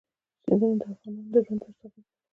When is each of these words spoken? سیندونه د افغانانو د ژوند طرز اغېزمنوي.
سیندونه 0.43 0.75
د 0.79 0.83
افغانانو 0.93 1.29
د 1.33 1.35
ژوند 1.45 1.59
طرز 1.63 1.79
اغېزمنوي. 1.87 2.11